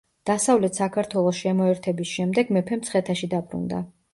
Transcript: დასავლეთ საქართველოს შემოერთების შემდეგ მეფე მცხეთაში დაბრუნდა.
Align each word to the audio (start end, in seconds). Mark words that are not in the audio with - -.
დასავლეთ 0.27 0.79
საქართველოს 0.79 1.37
შემოერთების 1.45 2.15
შემდეგ 2.15 2.53
მეფე 2.59 2.81
მცხეთაში 2.81 3.31
დაბრუნდა. 3.37 3.85